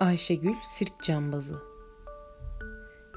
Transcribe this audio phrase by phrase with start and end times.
[0.00, 1.56] Ayşegül Sirk Cambazı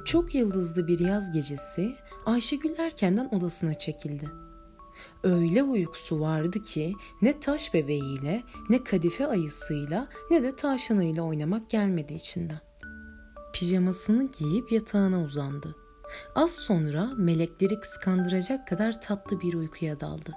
[0.06, 4.30] Çok yıldızlı bir yaz gecesi Ayşegül erkenden odasına çekildi.
[5.24, 12.14] Öyle uykusu vardı ki ne taş bebeğiyle, ne kadife ayısıyla, ne de tavşanıyla oynamak gelmedi
[12.14, 12.60] içinden.
[13.54, 15.76] Pijamasını giyip yatağına uzandı.
[16.36, 20.32] Az sonra melekleri kıskandıracak kadar tatlı bir uykuya daldı.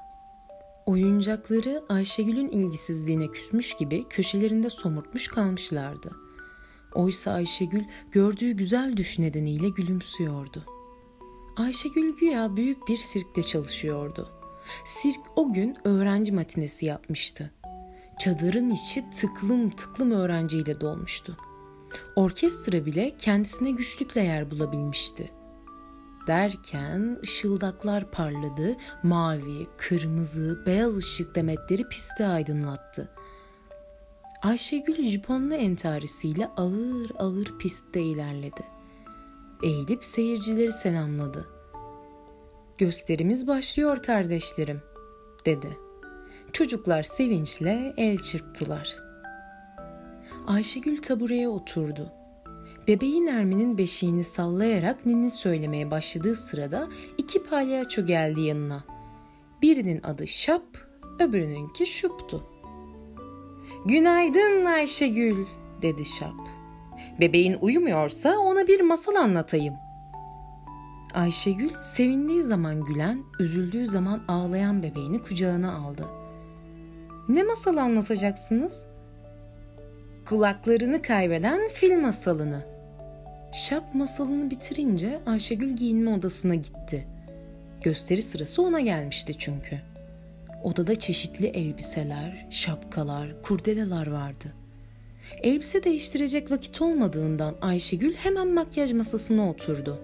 [0.87, 6.24] Oyuncakları Ayşegül'ün ilgisizliğine küsmüş gibi köşelerinde somurtmuş kalmışlardı.
[6.95, 10.65] Oysa Ayşegül gördüğü güzel düş nedeniyle gülümsüyordu.
[11.57, 14.31] Ayşegül güya büyük bir sirkte çalışıyordu.
[14.85, 17.53] Sirk o gün öğrenci matinesi yapmıştı.
[18.19, 21.37] Çadırın içi tıklım tıklım öğrenciyle dolmuştu.
[22.17, 25.33] Orkestra bile kendisine güçlükle yer bulabilmişti.
[26.27, 33.11] Derken ışıldaklar parladı, mavi, kırmızı, beyaz ışık demetleri pisti aydınlattı.
[34.45, 38.65] Ayşegül jiponlu entarisiyle ağır ağır pistte ilerledi.
[39.63, 41.49] Eğilip seyircileri selamladı.
[42.79, 44.83] Gösterimiz başlıyor kardeşlerim,
[45.47, 45.79] dedi.
[46.53, 48.97] Çocuklar sevinçle el çırptılar.
[50.47, 52.13] Ayşegül tabureye oturdu.
[52.89, 58.85] Bebeğin Ermin'in beşiğini sallayarak ninni söylemeye başladığı sırada iki palyaço geldi yanına.
[59.63, 60.67] Birinin adı Şap,
[61.19, 62.54] öbürününki Şup'tu.
[63.87, 65.47] Günaydın Ayşegül,
[65.83, 66.35] dedi Şap.
[67.21, 69.75] Bebeğin uyumuyorsa ona bir masal anlatayım.
[71.15, 76.05] Ayşegül sevindiği zaman gülen, üzüldüğü zaman ağlayan bebeğini kucağına aldı.
[77.29, 78.87] Ne masal anlatacaksınız?
[80.29, 82.67] Kulaklarını kaybeden fil masalını.
[83.53, 87.07] Şap masalını bitirince Ayşegül giyinme odasına gitti.
[87.83, 89.94] Gösteri sırası ona gelmişti çünkü.
[90.65, 94.53] Odada çeşitli elbiseler, şapkalar, kurdeleler vardı.
[95.43, 99.99] Elbise değiştirecek vakit olmadığından Ayşegül hemen makyaj masasına oturdu.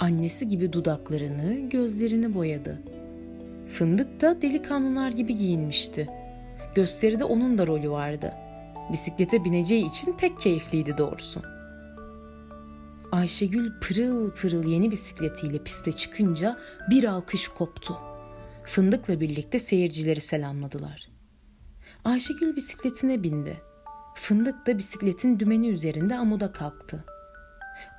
[0.00, 2.82] Annesi gibi dudaklarını, gözlerini boyadı.
[3.72, 6.06] Fındık da delikanlılar gibi giyinmişti.
[6.74, 8.32] Gösteride onun da rolü vardı.
[8.92, 11.42] Bisiklete bineceği için pek keyifliydi doğrusu.
[13.12, 16.58] Ayşegül pırıl pırıl yeni bisikletiyle piste çıkınca
[16.90, 18.11] bir alkış koptu.
[18.64, 21.08] Fındık'la birlikte seyircileri selamladılar.
[22.04, 23.62] Ayşegül bisikletine bindi.
[24.14, 27.04] Fındık da bisikletin dümeni üzerinde amuda kalktı.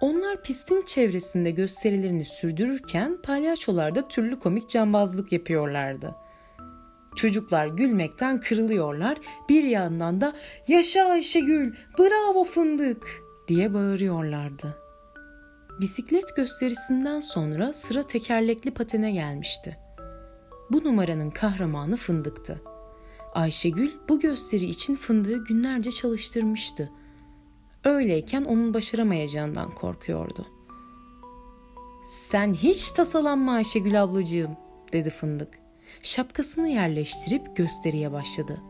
[0.02, 6.16] Onlar pistin çevresinde gösterilerini sürdürürken palyaçolar da türlü komik cambazlık yapıyorlardı.
[7.16, 9.18] Çocuklar gülmekten kırılıyorlar,
[9.50, 10.34] bir yandan da
[10.68, 13.08] "Yaşa Ayşegül, bravo fındık!"
[13.48, 14.78] diye bağırıyorlardı.
[15.82, 19.83] Bisiklet gösterisinden sonra sıra tekerlekli patene gelmişti.
[20.72, 22.62] Bu numaranın kahramanı Fındık'tı.
[23.34, 26.92] Ayşegül bu gösteri için Fındık'ı günlerce çalıştırmıştı.
[27.84, 30.48] Öyleyken onun başaramayacağından korkuyordu.
[32.08, 34.52] Sen hiç tasalanma Ayşegül ablacığım,
[34.94, 35.60] dedi Fındık.
[36.02, 38.62] Şapkasını yerleştirip gösteriye başladı.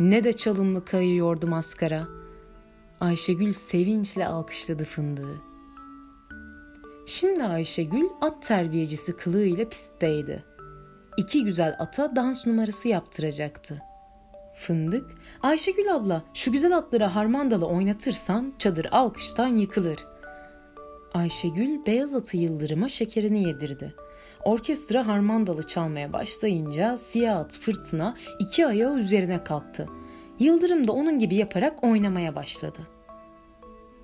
[0.00, 2.08] Ne de çalımlı kayıyordu maskara.
[3.00, 5.42] Ayşegül sevinçle alkışladı Fındığı.
[7.06, 10.44] Şimdi Ayşegül at terbiyecisi kılığıyla pistteydi.
[11.16, 13.82] İki güzel ata dans numarası yaptıracaktı.
[14.54, 15.10] Fındık,
[15.42, 20.06] Ayşegül abla şu güzel atları harmandalı oynatırsan çadır alkıştan yıkılır.
[21.14, 23.94] Ayşegül beyaz atı Yıldırım'a şekerini yedirdi.
[24.44, 29.86] Orkestra harmandalı çalmaya başlayınca siyah at fırtına iki ayağı üzerine kalktı.
[30.38, 32.78] Yıldırım da onun gibi yaparak oynamaya başladı.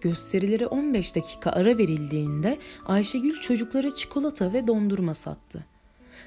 [0.01, 5.65] Gösterilere 15 dakika ara verildiğinde Ayşegül çocuklara çikolata ve dondurma sattı.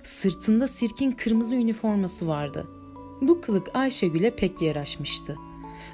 [0.04, 2.68] Sırtında sirkin kırmızı üniforması vardı.
[3.22, 5.36] Bu kılık Ayşegül'e pek yaraşmıştı.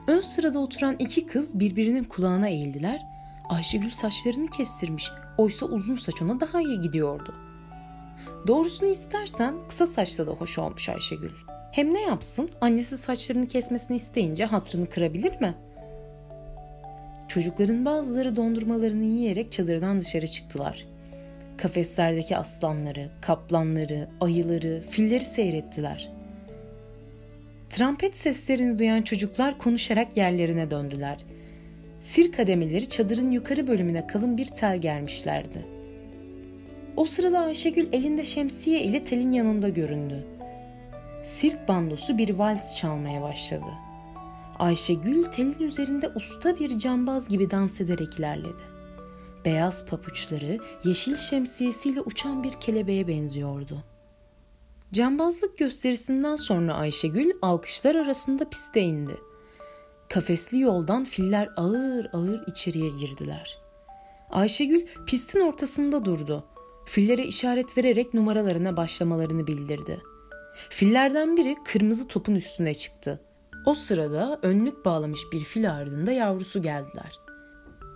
[0.08, 3.02] Ön sırada oturan iki kız birbirinin kulağına eğildiler.
[3.50, 5.12] Ayşegül saçlarını kestirmiş.
[5.38, 7.36] Oysa uzun saç ona daha iyi gidiyordu.
[8.48, 11.32] Doğrusunu istersen kısa saçta da hoş olmuş Ayşegül.
[11.72, 12.50] Hem ne yapsın?
[12.62, 15.70] Annesi saçlarını kesmesini isteyince hasrını kırabilir mi?''
[17.29, 20.85] Çocukların bazıları dondurmalarını yiyerek çadırdan dışarı çıktılar.
[21.61, 26.11] Kafeslerdeki aslanları, kaplanları, ayıları, filleri seyrettiler.
[27.70, 31.17] Trampet seslerini duyan çocuklar konuşarak yerlerine döndüler.
[32.00, 35.66] Sirk kademeleri çadırın yukarı bölümüne kalın bir tel germişlerdi.
[36.97, 40.23] O sırada Ayşegül elinde şemsiye ile telin yanında göründü.
[41.23, 43.90] Sirk bandosu bir vals çalmaya başladı.''
[44.59, 48.78] Ayşegül telin üzerinde usta bir cambaz gibi dans ederek ilerledi.
[49.46, 53.84] Beyaz papuçları yeşil şemsiyesiyle uçan bir kelebeğe benziyordu.
[54.94, 59.18] Cambazlık gösterisinden sonra Ayşegül alkışlar arasında piste indi.
[60.09, 63.58] Kafesli yoldan filler ağır ağır içeriye girdiler.
[64.30, 66.44] Ayşegül pistin ortasında durdu.
[66.85, 70.02] Fillere işaret vererek numaralarına başlamalarını bildirdi.
[70.70, 73.22] Fillerden biri kırmızı topun üstüne çıktı.
[73.66, 77.28] O sırada önlük bağlamış bir fil ardında yavrusu geldiler.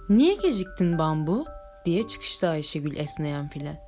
[0.09, 1.45] ''Niye geciktin bambu?''
[1.85, 3.81] diye çıkıştı Ayşegül esneyen file.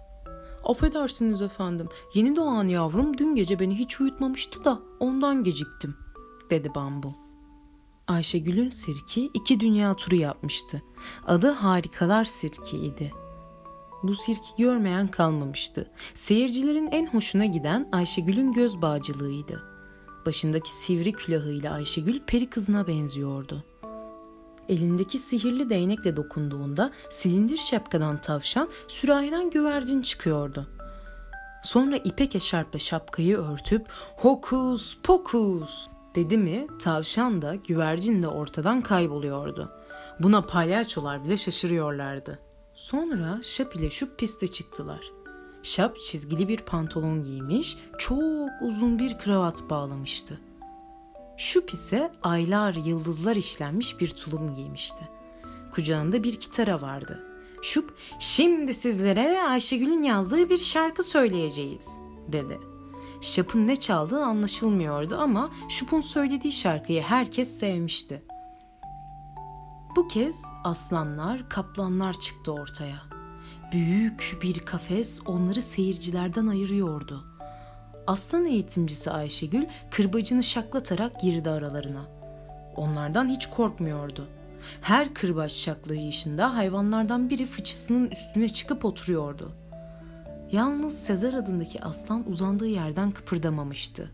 [0.64, 5.98] ''Affedersiniz efendim, yeni doğan yavrum dün gece beni hiç uyutmamıştı da ondan geciktim.''
[6.50, 7.26] dedi bambu.
[8.08, 10.82] Ayşegül'ün sirki iki dünya turu yapmıştı.
[11.28, 13.12] Adı Harikalar Sirki idi.
[14.04, 15.92] Bu sirki görmeyen kalmamıştı.
[16.14, 19.64] Seyircilerin en hoşuna giden Ayşegül'ün göz bağcılığıydı.
[20.26, 23.64] Başındaki sivri külahıyla Ayşegül peri kızına benziyordu.
[24.70, 30.68] Elindeki sihirli değnekle dokunduğunda silindir şapkadan tavşan, sürahiden güvercin çıkıyordu.
[31.64, 39.72] Sonra ipek eşarpla şapkayı örtüp hokus pokus dedi mi tavşan da güvercin de ortadan kayboluyordu.
[40.20, 42.40] Buna palyaçolar bile şaşırıyorlardı.
[42.74, 45.12] Sonra Şap ile şu piste çıktılar.
[45.64, 50.40] Şap çizgili bir pantolon giymiş, çok uzun bir kravat bağlamıştı.
[51.38, 55.10] Şup ise aylar yıldızlar işlenmiş bir tulum giymişti.
[55.72, 57.24] Kucağında bir kitara vardı.
[57.62, 62.60] Şup, şimdi sizlere Ayşegül'ün yazdığı bir şarkı söyleyeceğiz, dedi.
[63.22, 68.24] Şap'ın ne çaldığı anlaşılmıyordu ama Şup'un söylediği şarkıyı herkes sevmişti.
[69.96, 73.02] Bu kez aslanlar, kaplanlar çıktı ortaya.
[73.72, 77.35] Büyük bir kafes onları seyircilerden ayırıyordu.
[78.08, 82.06] Aslan eğitimcisi Ayşegül kırbacını şaklatarak girdi aralarına.
[82.76, 84.28] Onlardan hiç korkmuyordu.
[84.82, 89.52] Her kırbaç şaklayışında hayvanlardan biri fıçısının üstüne çıkıp oturuyordu.
[90.52, 94.12] Yalnız Sezar adındaki aslan uzandığı yerden kıpırdamamıştı.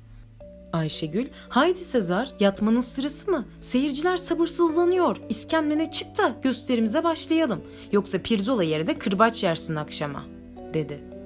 [0.73, 3.45] Ayşegül, haydi Sezar yatmanın sırası mı?
[3.61, 5.17] Seyirciler sabırsızlanıyor.
[5.29, 7.61] İskemlene çık da gösterimize başlayalım.
[7.91, 10.23] Yoksa pirzola yerine kırbaç yersin akşama,
[10.73, 11.20] dedi.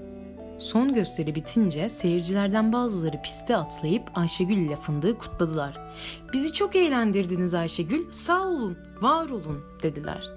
[0.58, 5.94] Son gösteri bitince seyircilerden bazıları piste atlayıp Ayşegül ile fındığı kutladılar.
[6.34, 10.30] Bizi çok eğlendirdiniz Ayşegül, sağ olun, var olun dediler.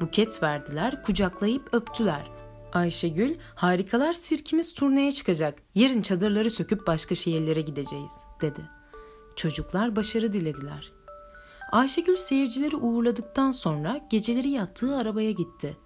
[0.00, 2.30] Buket verdiler, kucaklayıp öptüler.
[2.72, 5.62] Ayşegül, harikalar sirkimiz turneye çıkacak.
[5.74, 8.60] Yarın çadırları söküp başka şehirlere gideceğiz, dedi.
[9.36, 10.92] Çocuklar başarı dilediler.
[11.72, 15.76] Ayşegül seyircileri uğurladıktan sonra geceleri yattığı arabaya gitti.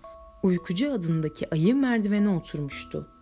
[0.42, 3.13] Uykucu adındaki ayı merdivene oturmuştu.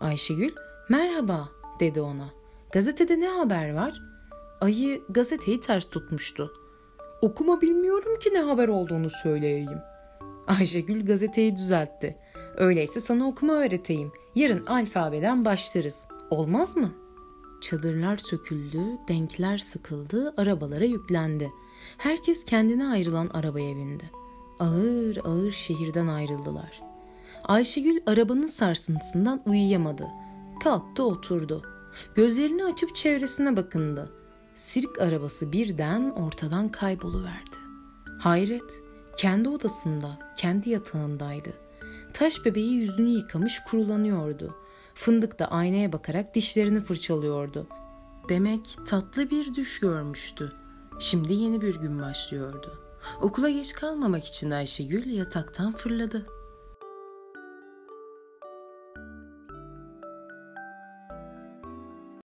[0.00, 0.54] Ayşegül,
[0.88, 1.48] merhaba,
[1.80, 2.30] dedi ona.
[2.72, 4.02] Gazetede ne haber var?
[4.60, 6.52] Ayı gazeteyi ters tutmuştu.
[7.22, 9.78] Okuma bilmiyorum ki ne haber olduğunu söyleyeyim.
[10.46, 12.16] Ayşegül gazeteyi düzeltti.
[12.56, 14.12] Öyleyse sana okuma öğreteyim.
[14.34, 16.08] Yarın alfabeden başlarız.
[16.30, 16.92] Olmaz mı?
[17.60, 21.50] Çadırlar söküldü, denkler sıkıldı, arabalara yüklendi.
[21.98, 24.10] Herkes kendine ayrılan arabaya bindi.
[24.58, 26.87] Ağır ağır şehirden ayrıldılar.
[27.44, 30.06] Ayşegül arabanın sarsıntısından uyuyamadı.
[30.64, 31.62] Kalktı oturdu.
[32.14, 34.12] Gözlerini açıp çevresine bakındı.
[34.54, 37.56] Sirk arabası birden ortadan kayboluverdi.
[38.18, 38.82] Hayret,
[39.16, 41.52] kendi odasında, kendi yatağındaydı.
[42.12, 44.54] Taş bebeği yüzünü yıkamış kurulanıyordu.
[44.94, 47.66] Fındık da aynaya bakarak dişlerini fırçalıyordu.
[48.28, 50.52] Demek tatlı bir düş görmüştü.
[51.00, 52.78] Şimdi yeni bir gün başlıyordu.
[53.20, 56.26] Okula geç kalmamak için Ayşegül yataktan fırladı.